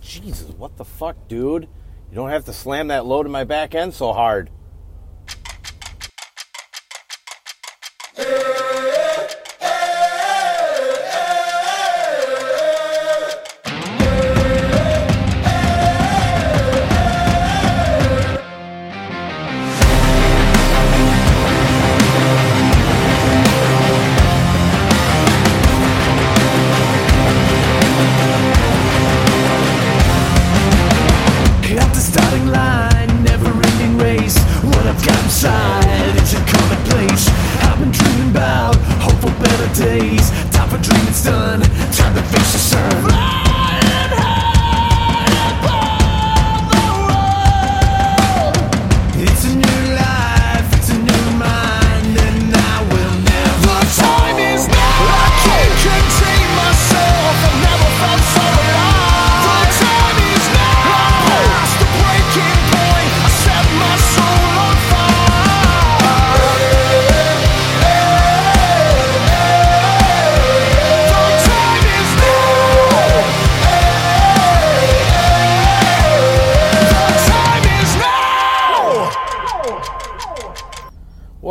[0.00, 1.68] Jesus, what the fuck, dude?
[2.10, 4.50] You don't have to slam that load in my back end so hard.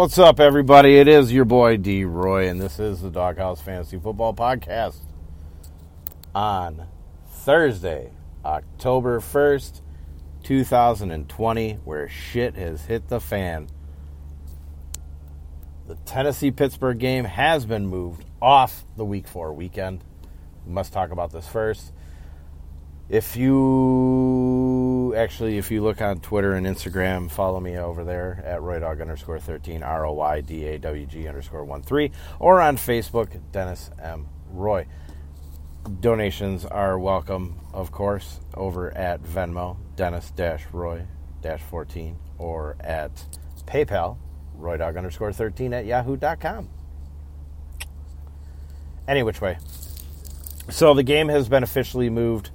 [0.02, 0.97] What's up, everybody?
[0.97, 4.95] It is your boy D Roy, and this is the Dawghouse Fantasy Football Podcast
[6.33, 6.88] on
[7.30, 8.09] Thursday,
[8.44, 9.81] October 1st,
[10.41, 13.67] 2020, where shit has hit the fan.
[15.88, 20.03] The Tennessee Pittsburgh game has been moved off the week four weekend.
[20.66, 21.94] We must talk about this first.
[23.11, 28.61] If you actually, if you look on Twitter and Instagram, follow me over there at
[28.61, 32.77] roydawg underscore 13, R O Y D A W G underscore 1 3, or on
[32.77, 34.29] Facebook, Dennis M.
[34.49, 34.87] Roy.
[35.99, 41.05] Donations are welcome, of course, over at Venmo, Dennis dash Roy
[41.41, 43.25] dash 14, or at
[43.65, 44.19] PayPal,
[44.57, 46.69] roydawg underscore 13 at yahoo.com.
[49.05, 49.57] Any which way.
[50.69, 52.51] So the game has been officially moved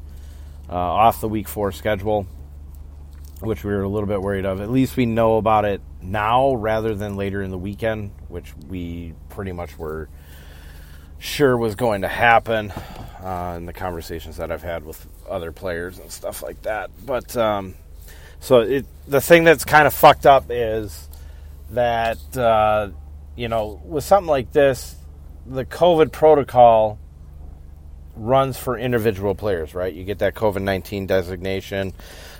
[0.68, 2.26] uh, off the week four schedule,
[3.40, 4.60] which we were a little bit worried of.
[4.60, 9.14] At least we know about it now rather than later in the weekend, which we
[9.28, 10.08] pretty much were
[11.18, 12.70] sure was going to happen
[13.22, 16.90] uh, in the conversations that I've had with other players and stuff like that.
[17.04, 17.74] But um,
[18.40, 21.08] so it, the thing that's kind of fucked up is
[21.70, 22.90] that uh,
[23.34, 24.96] you know with something like this,
[25.46, 26.98] the COVID protocol
[28.16, 29.92] runs for individual players, right?
[29.92, 31.92] You get that COVID 19 designation,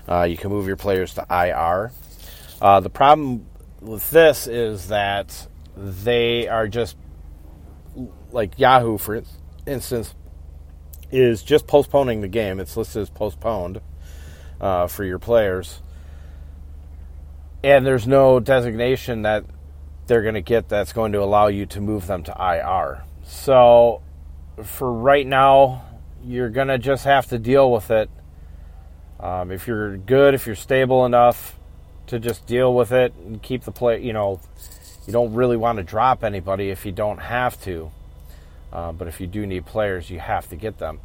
[0.09, 1.93] uh, you can move your players to IR.
[2.61, 3.47] Uh, the problem
[3.81, 6.97] with this is that they are just
[8.31, 9.23] like Yahoo, for
[9.67, 10.15] instance,
[11.11, 12.61] is just postponing the game.
[12.61, 13.81] It's listed as postponed
[14.61, 15.81] uh, for your players.
[17.63, 19.45] And there's no designation that
[20.07, 23.05] they're going to get that's going to allow you to move them to IR.
[23.25, 24.03] So
[24.65, 25.85] for right now,
[26.25, 28.11] you're going to just have to deal with it.
[29.21, 31.59] Um, if you're good, if you're stable enough
[32.09, 34.41] to just deal with it and keep the play, you know,
[35.07, 37.91] you don't really want to drop anybody if you don't have to.
[38.73, 41.01] Uh, but if you do need players, you have to get them.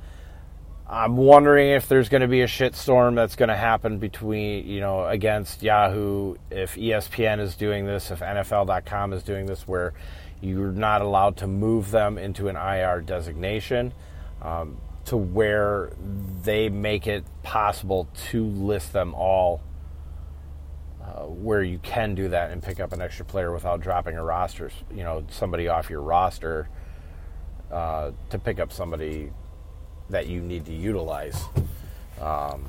[0.91, 4.81] I'm wondering if there's going to be a shitstorm that's going to happen between, you
[4.81, 9.93] know, against Yahoo, if ESPN is doing this, if NFL.com is doing this, where
[10.41, 13.93] you're not allowed to move them into an IR designation
[14.41, 15.93] um, to where
[16.43, 19.61] they make it possible to list them all
[21.01, 24.23] uh, where you can do that and pick up an extra player without dropping a
[24.23, 26.67] roster, you know, somebody off your roster
[27.71, 29.31] uh, to pick up somebody
[30.11, 31.41] that you need to utilize.
[32.19, 32.65] Um,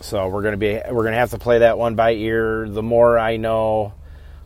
[0.00, 2.68] so we're gonna be we're gonna have to play that one by ear.
[2.68, 3.94] The more I know,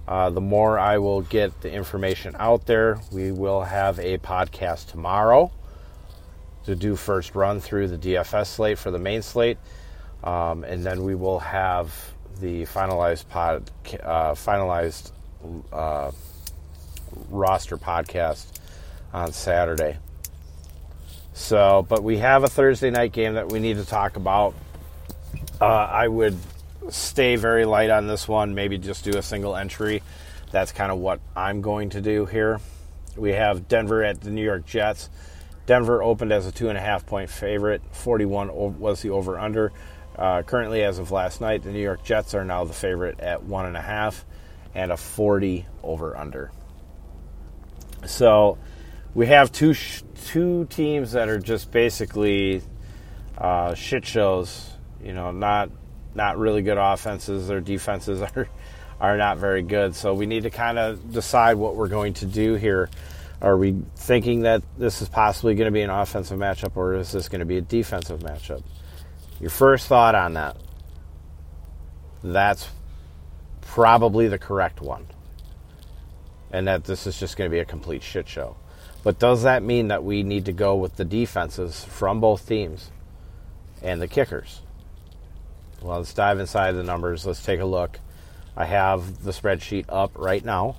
[0.08, 3.00] uh, the more I will get the information out there.
[3.12, 5.52] We will have a podcast tomorrow
[6.64, 9.58] to do first run through the DFS slate for the main slate,
[10.24, 11.94] um, and then we will have
[12.40, 13.70] the finalized pod
[14.02, 15.12] uh, finalized
[15.72, 16.10] uh,
[17.28, 18.46] roster podcast
[19.12, 19.98] on Saturday.
[21.34, 24.54] So, but we have a Thursday night game that we need to talk about.
[25.60, 26.36] Uh, I would
[26.90, 30.02] stay very light on this one, maybe just do a single entry.
[30.50, 32.60] That's kind of what I'm going to do here.
[33.16, 35.08] We have Denver at the New York Jets.
[35.66, 37.82] Denver opened as a two and a half point favorite.
[37.92, 39.72] 41 was the over under.
[40.16, 43.42] Uh, currently, as of last night, the New York Jets are now the favorite at
[43.42, 44.24] one and a half
[44.74, 46.50] and a 40 over under.
[48.04, 48.58] So
[49.14, 52.62] we have two sh- two teams that are just basically
[53.36, 54.70] uh, shit shows.
[55.02, 55.70] You know, not
[56.14, 57.48] not really good offenses.
[57.48, 58.48] Their defenses are
[59.00, 59.94] are not very good.
[59.94, 62.88] So we need to kind of decide what we're going to do here.
[63.40, 67.10] Are we thinking that this is possibly going to be an offensive matchup, or is
[67.10, 68.62] this going to be a defensive matchup?
[69.40, 70.56] Your first thought on that?
[72.22, 72.68] That's
[73.62, 75.06] probably the correct one,
[76.52, 78.56] and that this is just going to be a complete shit show.
[79.02, 82.90] But does that mean that we need to go with the defenses from both teams
[83.82, 84.60] and the kickers?
[85.80, 87.26] Well, let's dive inside the numbers.
[87.26, 87.98] Let's take a look.
[88.56, 90.76] I have the spreadsheet up right now,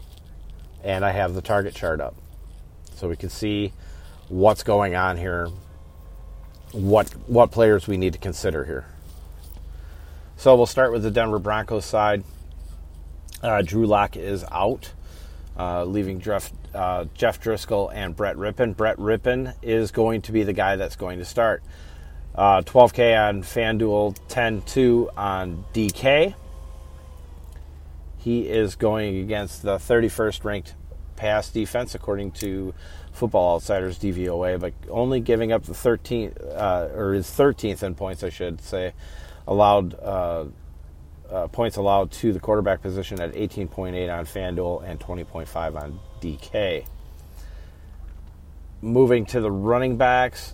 [0.83, 2.15] and I have the target chart up.
[2.95, 3.73] So we can see
[4.29, 5.49] what's going on here,
[6.71, 8.85] what, what players we need to consider here.
[10.37, 12.23] So we'll start with the Denver Broncos side.
[13.41, 14.93] Uh, Drew Lock is out,
[15.57, 18.75] uh, leaving Jeff, uh, Jeff Driskel and Brett Rypien.
[18.75, 21.63] Brett Rypien is going to be the guy that's going to start.
[22.35, 26.33] 12K uh, on FanDuel, 10 2 on DK.
[28.17, 30.75] He is going against the 31st ranked
[31.15, 32.73] pass defense, according to
[33.11, 38.23] Football Outsiders DVOA, but only giving up the 13th, uh, or his 13th in points,
[38.23, 38.93] I should say,
[39.47, 39.93] allowed
[41.33, 46.85] uh, points allowed to the quarterback position at 18.8 on FanDuel and 20.5 on DK.
[48.81, 50.53] Moving to the running backs,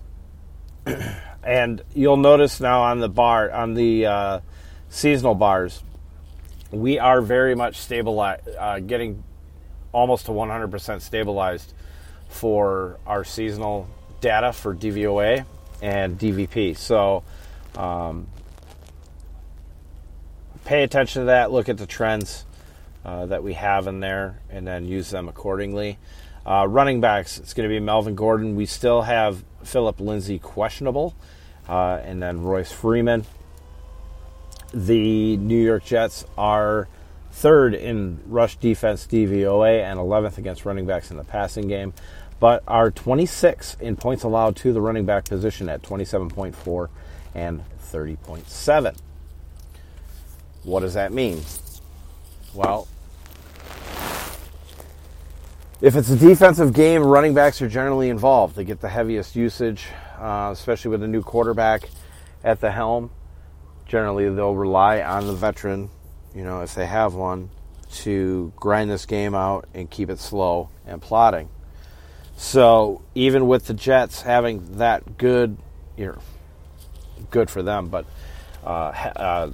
[1.44, 4.40] and you'll notice now on the bar on the uh,
[4.90, 5.84] seasonal bars,
[6.72, 9.24] we are very much stabilized, uh, getting
[9.92, 11.74] almost to 100% stabilized
[12.30, 13.88] for our seasonal
[14.22, 15.46] data for DVOA
[15.82, 16.78] and DVP.
[16.78, 17.24] So
[17.76, 18.28] um,
[20.66, 22.46] pay attention to that, look at the trends
[23.06, 25.98] uh, that we have in there, and then use them accordingly.
[26.46, 28.56] Uh, running backs, it's going to be Melvin Gordon.
[28.56, 31.16] We still have Phillip Lindsay questionable,
[31.68, 33.26] uh, and then Royce Freeman.
[34.74, 36.88] The New York Jets are
[37.32, 41.94] third in rush defense DVOA and 11th against running backs in the passing game,
[42.40, 46.90] but are 26 in points allowed to the running back position at 27.4
[47.34, 48.96] and 30.7.
[50.64, 51.42] What does that mean?
[52.54, 52.88] Well,
[55.82, 58.56] if it's a defensive game, running backs are generally involved.
[58.56, 59.88] They get the heaviest usage,
[60.20, 61.90] uh, especially with a new quarterback
[62.44, 63.12] at the helm.
[63.88, 65.90] Generally, they'll rely on the veteran,
[66.36, 67.50] you know, if they have one,
[67.92, 71.50] to grind this game out and keep it slow and plotting.
[72.36, 75.58] So even with the Jets having that good,
[75.98, 76.20] you know,
[77.32, 78.06] good for them, but
[78.64, 78.68] uh,
[79.16, 79.52] uh,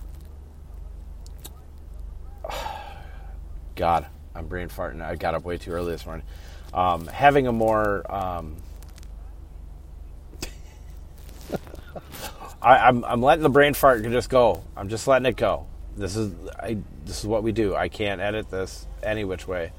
[3.75, 5.01] God, I'm brain farting.
[5.01, 6.25] I got up way too early this morning.
[6.73, 8.55] Um, having a more um,
[12.61, 14.63] I, am I'm, I'm letting the brain fart just go.
[14.75, 15.67] I'm just letting it go.
[15.97, 17.75] This is I this is what we do.
[17.75, 19.71] I can't edit this any which way.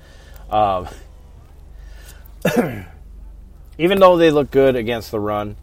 [0.51, 0.89] Um,
[3.79, 5.57] even though they look good against the run,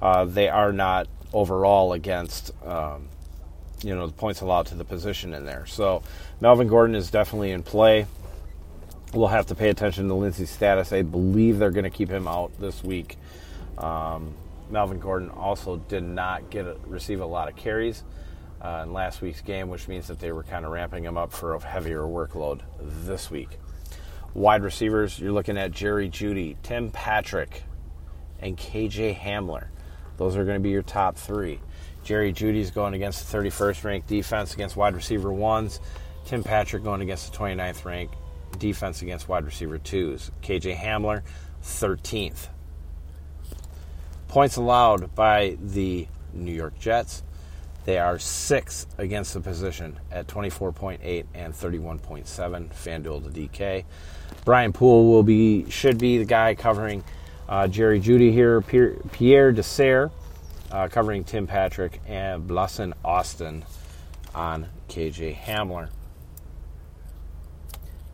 [0.00, 3.08] uh, they are not overall against um,
[3.82, 5.66] you know the points allowed to the position in there.
[5.66, 6.02] So
[6.40, 8.06] Melvin Gordon is definitely in play.
[9.12, 10.92] We'll have to pay attention to Lindsay's status.
[10.92, 13.16] I believe they're going to keep him out this week.
[13.76, 14.34] Um,
[14.70, 18.04] Melvin Gordon also did not get a, receive a lot of carries
[18.60, 21.32] uh, in last week's game, which means that they were kind of ramping him up
[21.32, 23.48] for a heavier workload this week.
[24.32, 27.64] Wide receivers, you're looking at Jerry Jeudy, Tim Patrick,
[28.38, 29.68] and KJ Hamler.
[30.20, 31.60] Those are going to be your top three.
[32.04, 35.80] Jerry Jeudy's going against the 31st ranked defense against wide receiver ones.
[36.26, 38.14] Tim Patrick going against the 29th ranked
[38.58, 40.30] defense against wide receiver twos.
[40.42, 41.22] KJ Hamler,
[41.62, 42.48] 13th.
[44.28, 47.22] Points allowed by the New York Jets.
[47.86, 52.28] They are sixth against the position at 24.8 and 31.7
[52.74, 53.84] FanDuel to DK.
[54.44, 57.04] Brian Poole will be should be the guy covering
[57.50, 58.62] uh, Jerry Jeudy here.
[58.62, 60.10] Pierre, Pierre Desir
[60.70, 63.64] uh, covering Tim Patrick and Blessuan Austin
[64.34, 65.90] on KJ Hamler.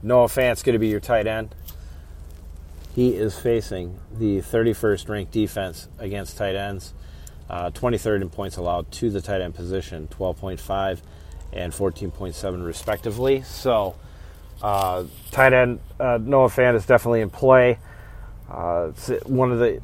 [0.03, 1.55] Noah Fant's going to be your tight end.
[2.95, 6.95] He is facing the 31st ranked defense against tight ends,
[7.51, 11.01] uh, 23rd in points allowed to the tight end position, 12.5
[11.53, 13.43] and 14.7 respectively.
[13.43, 13.97] So,
[14.63, 17.79] uh, tight end uh, Noah Fant is definitely in play.
[18.51, 18.91] Uh,
[19.25, 19.81] one of the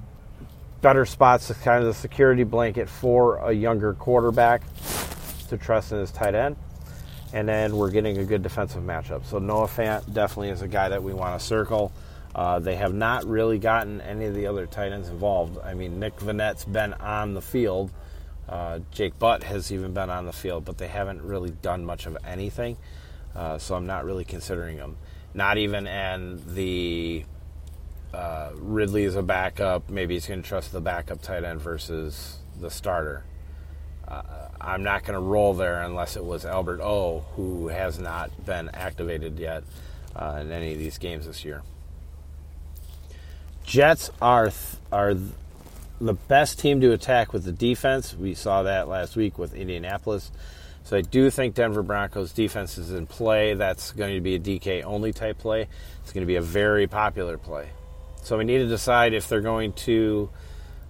[0.81, 4.63] better spots, is kind of the security blanket for a younger quarterback
[5.49, 6.57] to trust in his tight end
[7.33, 9.25] and then we're getting a good defensive matchup.
[9.25, 11.93] So Noah Fant definitely is a guy that we want to circle.
[12.35, 15.59] Uh, they have not really gotten any of the other tight ends involved.
[15.63, 17.91] I mean, Nick Vannett's been on the field
[18.49, 22.07] Uh, Jake Butt has even been on the field, but they haven't really done much
[22.07, 22.77] of anything.
[23.35, 24.97] Uh, so I'm not really considering them.
[25.33, 27.25] Not even in the
[28.13, 29.89] uh, Ridley is a backup.
[29.89, 33.25] Maybe he's going to trust the backup tight end versus the starter.
[34.07, 34.23] Uh,
[34.61, 38.69] I'm not going to roll there unless it was Albert O, who has not been
[38.75, 39.65] activated yet
[40.15, 41.63] uh, in any of these games this year.
[43.65, 45.25] Jets are th- are th-
[46.01, 48.15] the best team to attack with the defense.
[48.15, 50.31] We saw that last week with Indianapolis.
[50.85, 53.55] So I do think Denver Broncos defense is in play.
[53.55, 55.69] That's going to be a DK only type play.
[56.03, 57.71] It's going to be a very popular play.
[58.23, 60.31] So we need to decide if they're going to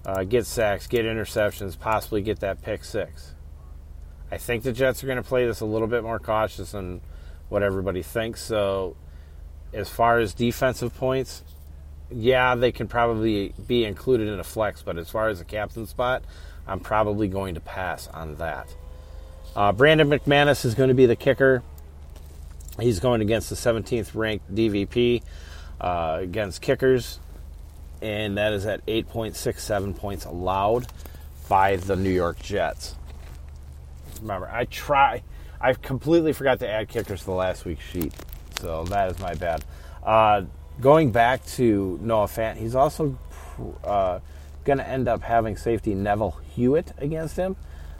[0.04, 3.34] uh, get sacks, get interceptions, possibly get that pick six.
[4.30, 7.00] I think the Jets are going to play this a little bit more cautious than
[7.48, 8.42] what everybody thinks.
[8.42, 8.96] So
[9.72, 11.42] as far as defensive points,
[12.10, 15.86] yeah, they can probably be included in a flex, but as far as a captain
[15.86, 16.22] spot,
[16.66, 18.74] I'm probably going to pass on that.
[19.56, 21.62] Uh, Brandon McManus is going to be the kicker.
[22.80, 25.22] He's going against the 17th ranked DVP
[25.82, 27.18] uh, against kickers,
[28.00, 30.86] and that is at 8.67 points allowed
[31.48, 32.94] by the New York Jets.
[34.20, 35.22] Remember, I try.
[35.60, 38.12] I completely forgot to add kickers to the last week's sheet,
[38.60, 39.64] so that is my bad.
[40.02, 40.42] Uh,
[40.80, 43.18] going back to Noah Fant, he's also
[43.84, 44.20] uh,
[44.64, 47.56] going to end up having safety Neville Hewitt against him.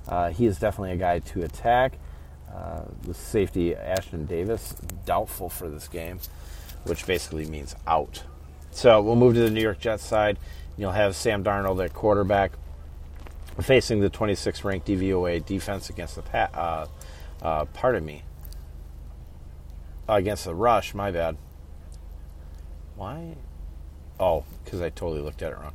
[0.08, 1.98] Uh, he is definitely a guy to attack.
[2.52, 4.74] Uh, the safety Ashtyn Davis
[5.06, 6.18] doubtful for this game,
[6.84, 8.24] which basically means out.
[8.70, 10.38] So we'll move to the New York Jets side.
[10.76, 12.52] You'll have Sam Darnold at quarterback,
[13.60, 16.86] facing the 26th ranked DVOA defense against the uh,
[17.42, 18.22] uh, pardon me
[20.08, 20.94] against the rush.
[20.94, 21.36] My bad.
[22.96, 23.36] Why?
[24.18, 25.74] Oh, because I totally looked at it wrong.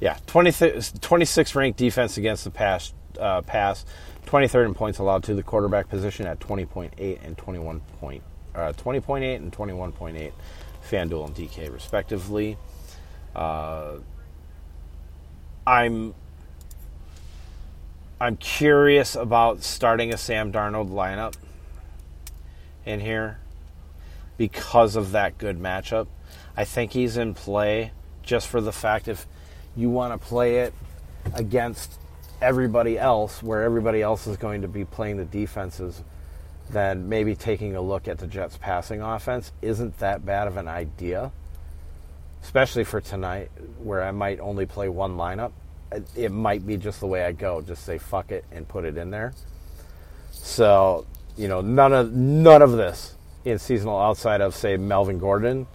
[0.00, 3.84] Yeah, 20, 26th ranked defense against the pass, uh, pass,
[4.26, 8.22] 23rd in points allowed to the quarterback position at 20.8 and 21 point,
[8.54, 10.32] uh, 20.8 and 21.8,
[10.88, 12.56] FanDuel and DK respectively.
[13.34, 13.94] Uh,
[15.66, 16.14] I'm
[18.20, 21.34] I'm curious about starting a Sam Darnold lineup
[22.86, 23.38] in here
[24.36, 26.06] because of that good matchup.
[26.56, 27.90] I think he's in play
[28.22, 29.26] just for the fact if
[29.74, 30.74] you want to play it
[31.34, 31.98] against
[32.40, 36.02] everybody else, where everybody else is going to be playing the defenses,
[36.70, 40.68] then maybe taking a look at the Jets' passing offense isn't that bad of an
[40.68, 41.32] idea.
[42.42, 43.50] Especially for tonight,
[43.82, 45.52] where I might only play one lineup.
[46.16, 47.60] It might be just the way I go.
[47.62, 49.32] Just say fuck it and put it in there.
[50.32, 53.14] So, you know, none of none of this
[53.44, 55.66] in seasonal outside of say Melvin Gordon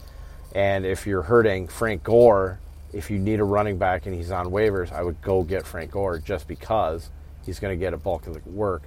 [0.58, 2.60] and if you're hurting Frank Gore,
[2.94, 5.92] if you need a running back and he's on waivers, I would go get Frank
[5.92, 7.12] Gore just because
[7.46, 8.82] he's going to get a bulk of the work.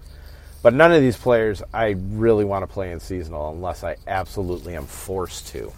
[0.62, 4.76] But none of these players I really want to play in seasonal unless I absolutely
[4.76, 5.73] am forced to.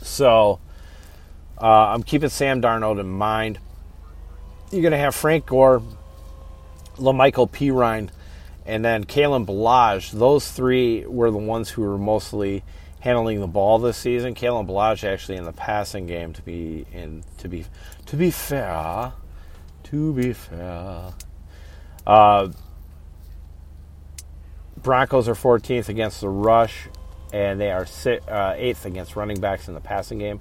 [0.00, 0.60] So
[1.60, 3.58] uh, I'm keeping Sam Darnold in mind.
[4.70, 5.82] You're going to have Frank Gore,
[6.96, 8.10] La'Mical Perine,
[8.66, 10.10] and then Kalen Ballage.
[10.10, 12.62] Those three were the ones who were mostly
[13.00, 14.34] handling the ball this season.
[14.34, 17.66] Kalen Ballage actually in the passing game to be in to be
[18.06, 19.12] to be fair,
[19.84, 21.12] to be fair.
[22.06, 22.48] Uh,
[24.84, 26.88] Broncos are 14th against the rush,
[27.32, 27.86] and they are
[28.28, 30.40] uh, eighth against running backs in the passing game.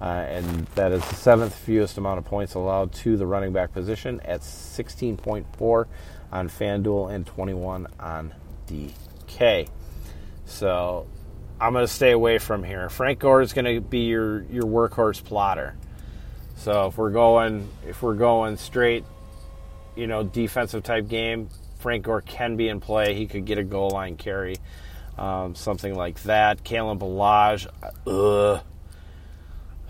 [0.00, 3.72] Uh, and that is the seventh fewest amount of points allowed to the running back
[3.72, 5.86] position at 16.4
[6.32, 8.34] on FanDuel and 21 on
[8.66, 9.68] DK.
[10.46, 11.06] So
[11.60, 12.88] I'm going to stay away from here.
[12.88, 15.76] Frank Gore is going to be your your workhorse plotter.
[16.56, 19.04] So if we're going if we're going straight,
[19.94, 21.48] you know, defensive type game,
[21.82, 23.14] Frank Gore can be in play.
[23.14, 24.56] He could get a goal line carry,
[25.18, 26.62] um, something like that.
[26.62, 27.66] Kalen Ballage,
[28.06, 28.62] ugh.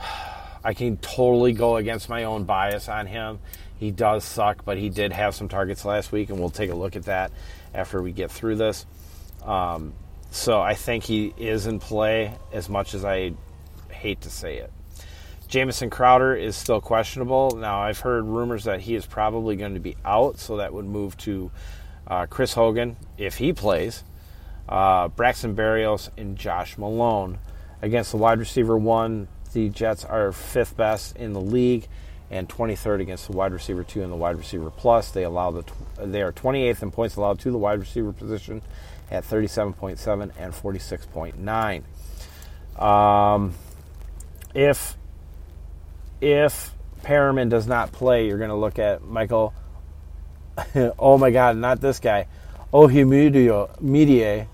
[0.65, 3.41] I can totally go against my own bias on him.
[3.79, 6.75] He does suck, but he did have some targets last week, and we'll take a
[6.75, 7.33] look at that
[7.75, 8.87] after we get through this.
[9.45, 9.93] Um,
[10.31, 13.33] so I think he is in play as much as I
[13.91, 14.73] hate to say it.
[15.53, 17.51] Jamison Crowder is still questionable.
[17.51, 20.87] Now, I've heard rumors that he is probably going to be out, so that would
[20.87, 21.51] move to
[22.07, 24.03] uh, Chris Hogan if he plays,
[24.67, 27.39] uh, Braxton Berrios, and Josh Malone.
[27.83, 31.87] Against the wide receiver one, the Jets are fifth best in the league
[32.31, 35.11] and 23rd against the wide receiver two and the wide receiver plus.
[35.11, 35.65] They allow the
[36.03, 38.63] they are 28th in points allowed to the wide receiver position
[39.11, 42.83] at 37.7 and 46.9.
[42.83, 43.53] Um,
[44.55, 44.97] if
[46.23, 49.53] if Perriman does not play, you're going to look at Michael
[50.99, 52.27] oh my God, not this guy.
[52.73, 54.47] Ohimedio Medie.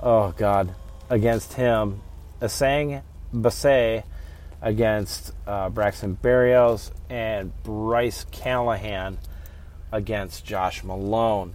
[0.00, 0.74] Oh God,
[1.08, 2.02] against him.
[2.40, 4.02] Essang Bassey
[4.60, 9.18] against uh, Braxton Berrios and Bryce Callahan
[9.92, 11.54] against Josh Malone.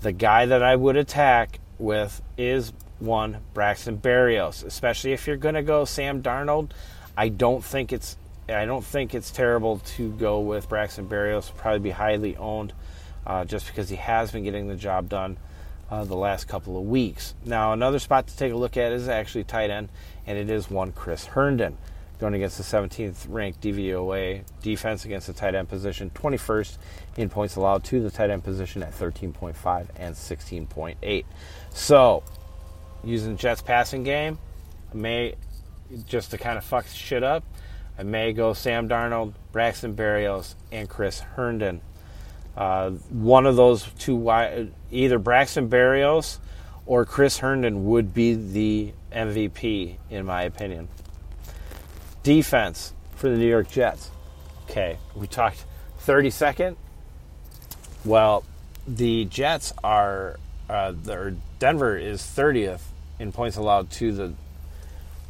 [0.00, 5.54] The guy that I would attack with is one Braxton Berrios, especially if you're going
[5.54, 6.70] to go Sam Darnold.
[7.16, 8.16] I don't think it's
[8.48, 11.54] I don't think it's terrible to go with Braxton Berrios.
[11.56, 12.72] Probably be highly owned,
[13.26, 15.36] uh, just because he has been getting the job done
[15.90, 17.34] uh, the last couple of weeks.
[17.44, 19.88] Now, another spot to take a look at is actually tight end,
[20.26, 21.76] and it is one Chris Herndon
[22.18, 26.78] going against the 17th ranked DVOA defense against the tight end position, 21st
[27.16, 31.24] in points allowed to the tight end position at 13.5 and 16.8.
[31.70, 32.22] So,
[33.04, 34.38] using Jets passing game,
[34.94, 35.34] may
[36.06, 37.44] just to kind of fuck shit up.
[37.98, 41.80] I may go Sam Darnold, Braxton Berrios, and Chris Herndon.
[42.56, 44.30] Uh, one of those two,
[44.90, 46.38] either Braxton Berrios
[46.84, 50.88] or Chris Herndon, would be the MVP in my opinion.
[52.22, 54.10] Defense for the New York Jets.
[54.68, 55.64] Okay, we talked
[56.04, 56.76] 32nd.
[58.04, 58.44] Well,
[58.86, 60.38] the Jets are,
[60.68, 60.92] uh,
[61.58, 62.80] Denver is 30th
[63.18, 64.34] in points allowed to the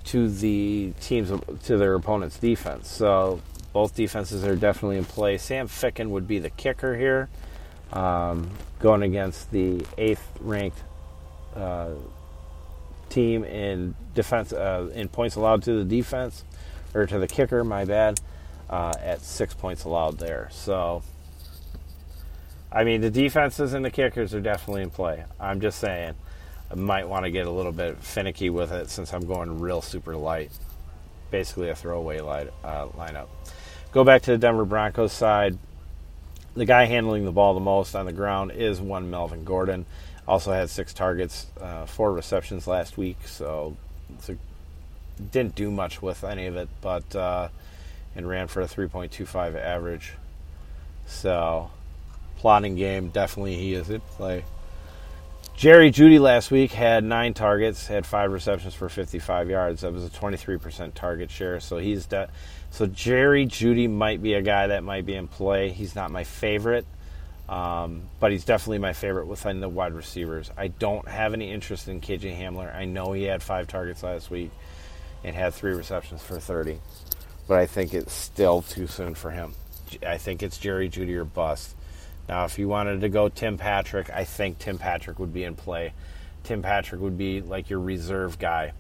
[0.07, 1.33] to the teams
[1.65, 2.89] to their opponent's defense.
[2.89, 3.41] So
[3.73, 5.37] both defenses are definitely in play.
[5.37, 7.29] Sam Ficken would be the kicker here,
[7.93, 10.79] um, going against the eighth ranked
[11.55, 11.91] uh,
[13.09, 16.45] team in defense uh, in points allowed to the defense
[16.95, 18.21] or to the kicker, my bad,
[18.71, 20.49] uh, at six points allowed there.
[20.51, 21.03] So,
[22.73, 25.25] I mean, the defenses and the kickers are definitely in play.
[25.39, 26.15] I'm just saying,
[26.71, 29.83] I might want to get a little bit finicky with it since I'm going real
[29.83, 30.51] super light.
[31.31, 33.29] Basically, a throwaway light, uh, lineup.
[33.93, 35.59] Go back to the Denver Broncos side.
[36.55, 39.87] The guy handling the ball the most on the ground is one Melvin Gordon.
[40.27, 43.77] Also had six targets, uh, four receptions last week, so
[45.33, 47.49] didn't do much with any of it, but uh,
[48.15, 50.13] and ran for a 3.25 average.
[51.07, 51.71] So,
[52.39, 54.45] plotting game definitely he is at play.
[55.57, 59.81] Jerry Jeudy last week had nine targets, had five receptions for 55 yards.
[59.81, 61.61] That was a 23% target share.
[61.61, 62.29] So he's de-
[62.71, 65.71] so Jerry Jeudy might be a guy that might be in play.
[65.71, 66.85] He's not my favorite,
[67.49, 70.51] um, but he's definitely my favorite within the wide receivers.
[70.59, 72.75] I don't have any interest in KJ Hamler.
[72.75, 74.51] I know he had five targets last week
[75.25, 76.81] and had three receptions for 30.
[77.49, 79.55] But I think it's still too soon for him.
[80.07, 81.75] I think it's Jerry Jeudy or bust.
[82.29, 85.55] Now, if you wanted to go Tim Patrick, I think Tim Patrick would be in
[85.55, 85.93] play.
[86.43, 88.73] Tim Patrick would be like your reserve guy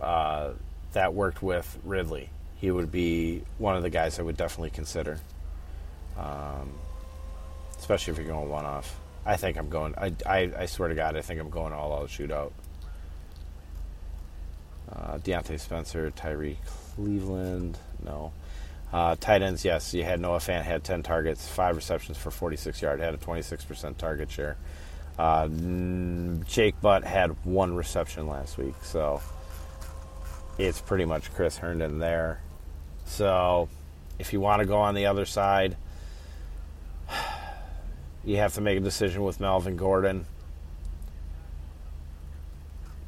[0.00, 0.52] uh,
[0.92, 2.30] that worked with Ridley.
[2.56, 5.18] He would be one of the guys I would definitely consider,
[6.18, 6.72] um,
[7.78, 8.98] especially if you're going one off.
[9.24, 9.94] I think I'm going.
[9.96, 12.52] I, I, I swear to God, I think I'm going all out shootout.
[14.90, 16.58] Uh, Diontae Spencer, Tyrie
[16.94, 18.32] Cleveland, no.
[18.92, 19.92] Uh, tight ends, yes.
[19.92, 23.96] You had Noah Fant had 10 targets, five receptions for 46 yards, had a 26%
[23.98, 24.56] target share.
[25.18, 25.48] Uh,
[26.46, 29.20] Jake Butt had one reception last week, so
[30.58, 32.40] it's pretty much Chris Herndon there.
[33.04, 33.68] So
[34.18, 35.76] if you want to go on the other side,
[38.24, 40.24] you have to make a decision with Melvin Gordon,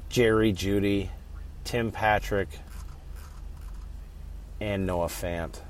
[0.09, 1.11] Jerry Jeudy,
[1.64, 2.49] Tim Patrick,
[4.61, 5.61] and Noah Fant.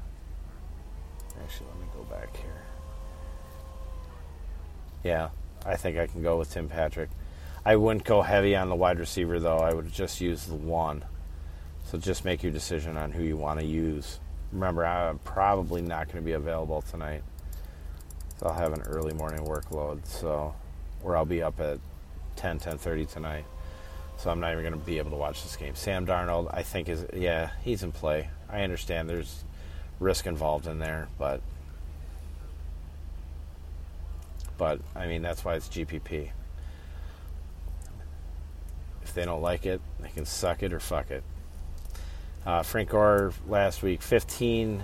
[1.42, 2.62] Actually, let me go back here.
[5.02, 5.30] Yeah,
[5.64, 7.10] I think I can go with Tim Patrick.
[7.64, 9.58] I wouldn't go heavy on the wide receiver, though.
[9.58, 11.04] I would just use the one.
[11.84, 14.20] So just make your decision on who you want to use.
[14.52, 17.22] Remember, I'm probably not going to be available tonight.
[18.38, 20.54] So I'll have an early morning workload, so
[21.02, 21.78] or I'll be up at
[22.36, 23.44] 10, 10.30 tonight
[24.20, 25.74] so I'm not even going to be able to watch this game.
[25.74, 28.28] Sam Darnold, I think is yeah, he's in play.
[28.50, 29.44] I understand there's
[29.98, 31.40] risk involved in there, but
[34.61, 36.31] but I mean that's why it's GPP.
[39.03, 41.25] If they don't like it, they can suck it or fuck it.
[42.44, 44.83] Uh, Frank Gore last week, 15,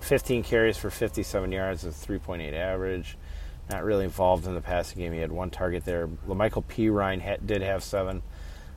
[0.00, 3.18] 15 carries for 57 yards, a 3.8 average.
[3.68, 5.12] Not really involved in the passing game.
[5.12, 6.06] He had one target there.
[6.28, 8.22] La'Mical Perine ha- did have seven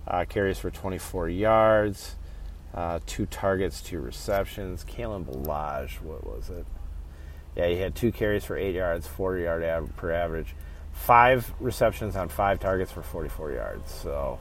[0.07, 2.15] uh, carries for 24 yards,
[2.73, 4.83] uh, two targets, two receptions.
[4.83, 6.65] Kalen Ballage, what was it?
[7.55, 10.55] Yeah, he had two carries for eight yards, four yard av- per average,
[10.91, 13.91] five receptions on five targets for 44 yards.
[13.91, 14.39] So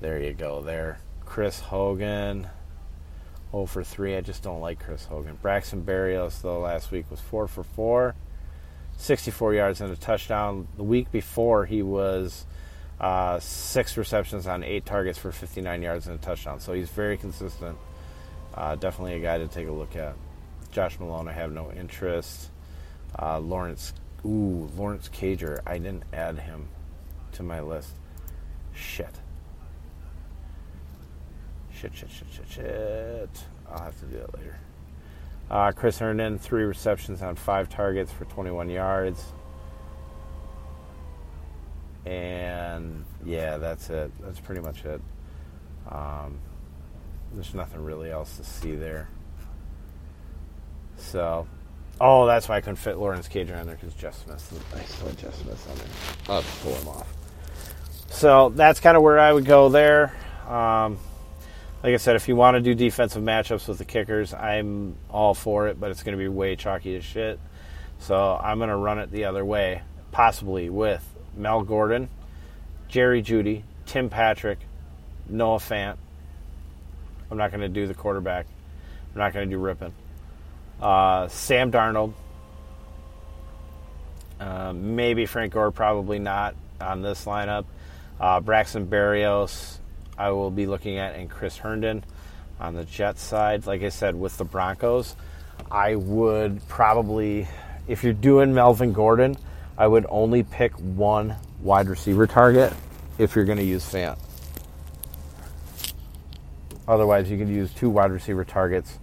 [0.00, 0.62] there you go.
[0.62, 2.48] There, Chris Hogan.
[3.52, 4.16] 0 for 3.
[4.16, 5.38] I just don't like Chris Hogan.
[5.40, 8.14] Braxton Berrios, though, last week was 4 for 4.
[8.98, 10.68] 64 yards and a touchdown.
[10.76, 12.46] The week before, he was
[13.00, 16.60] uh, six receptions on eight targets for 59 yards and a touchdown.
[16.60, 17.76] So he's very consistent.
[18.54, 20.14] Uh, definitely a guy to take a look at.
[20.76, 22.50] Josh Malone, I have no interest.
[23.18, 23.94] Uh, Lawrence,
[24.26, 26.68] ooh, Lawrence Cager, I didn't add him
[27.32, 27.94] to my list.
[28.74, 29.14] Shit.
[31.72, 33.30] Shit, shit, shit, shit, shit.
[33.70, 34.58] I'll have to do that later.
[35.50, 39.24] Uh, Chris Herndon, three receptions on five targets for 21 yards.
[42.04, 44.10] And yeah, that's it.
[44.20, 45.00] That's pretty much it.
[45.90, 46.38] Um,
[47.32, 49.08] there's nothing really else to see there.
[50.98, 51.46] So,
[52.00, 54.72] oh, that's why I couldn't fit Lawrence Cager on there because Jeff Smith.
[54.74, 54.78] I
[55.08, 56.36] had Jeff Smith on there.
[56.36, 57.12] I'll pull him off.
[58.10, 60.14] So that's kind of where I would go there.
[60.48, 60.98] Um,
[61.82, 65.34] like I said, if you want to do defensive matchups with the kickers, I'm all
[65.34, 67.38] for it, but it's going to be way chalky as shit.
[67.98, 69.82] So I'm going to run it the other way,
[70.12, 71.04] possibly with
[71.36, 72.08] Mel Gordon,
[72.88, 74.58] Jerry Jeudy, Tim Patrick,
[75.28, 75.96] Noah Fant.
[77.30, 78.46] I'm not going to do the quarterback.
[79.12, 79.92] I'm not going to do Rypien.
[80.80, 82.12] Uh, Sam Darnold.
[84.38, 87.64] Uh, maybe Frank Gore, probably not on this lineup.
[88.20, 89.78] Uh, Braxton Berrios,
[90.18, 92.04] I will be looking at, and Chris Herndon
[92.60, 93.66] on the Jets side.
[93.66, 95.16] Like I said, with the Broncos,
[95.70, 97.48] I would probably,
[97.86, 99.36] if you're doing Melvin Gordon,
[99.78, 102.72] I would only pick one wide receiver target
[103.18, 104.18] if you're going to use Fant.
[106.88, 108.98] Otherwise, you could use two wide receiver targets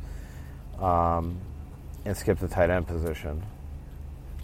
[0.79, 1.37] um,
[2.05, 3.43] and skip the tight end position.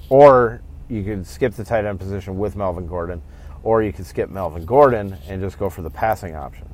[0.09, 3.21] Or you could skip the tight end position with Melvin Gordon,
[3.63, 6.73] or you could skip Melvin Gordon and just go for the passing options.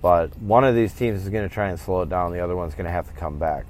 [0.00, 2.32] But one of these teams is going to try and slow it down.
[2.32, 3.66] The other one's going to have to come back.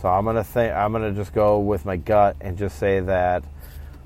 [0.00, 2.78] So I'm going to think I'm going to just go with my gut and just
[2.78, 3.42] say that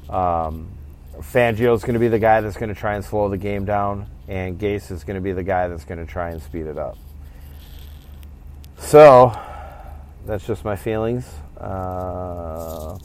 [0.08, 0.70] um,
[1.18, 3.66] Fangio is going to be the guy that's going to try and slow the game
[3.66, 6.66] down, and Gase is going to be the guy that's going to try and speed
[6.66, 6.96] it up.
[8.78, 9.38] So
[10.26, 11.28] that's just my feelings.
[11.58, 12.98] Uh,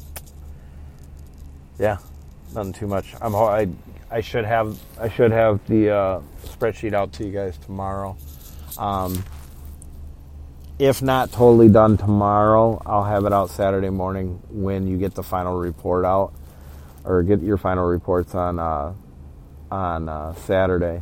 [1.80, 1.98] yeah,
[2.54, 3.14] nothing too much.
[3.22, 3.68] I'm I
[4.10, 8.18] I should have I should have the uh, spreadsheet out to you guys tomorrow.
[8.78, 9.24] Um,
[10.80, 15.24] if not totally done tomorrow, I'll have it out Saturday morning when you get the
[15.24, 16.34] final report out,
[17.04, 18.94] or get your final reports on uh,
[19.72, 21.02] on uh, Saturday,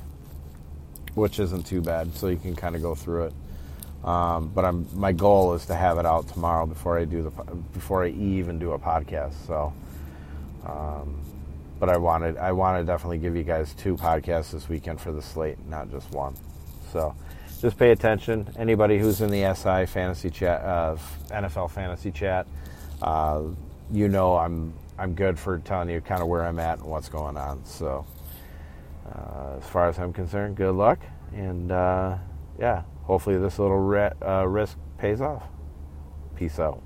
[1.13, 2.15] which isn't too bad.
[2.15, 3.34] So you can kind of go through it.
[4.06, 7.32] Um, but I'm my goal is to have it out tomorrow before I do the
[7.74, 9.34] before I even do a podcast.
[9.48, 9.74] So,
[10.63, 11.20] um,
[11.80, 15.12] but I wanted I want to definitely give you guys two podcasts this weekend for
[15.12, 16.36] the slate, not just one.
[16.94, 17.15] So,
[17.60, 18.48] just pay attention.
[18.60, 20.98] Anybody who's in the SI fantasy chat, uh,
[21.30, 22.46] NFL fantasy chat,
[23.02, 23.41] uh,
[23.91, 27.10] you know I'm I'm good for telling you kind of where I'm at and what's
[27.10, 27.65] going on.
[27.65, 28.06] So,
[29.12, 31.00] uh, as far as I'm concerned, good luck
[31.34, 32.18] and uh,
[32.60, 35.44] yeah hopefully this little re- uh, risk pays off.
[36.36, 36.84] Peace out.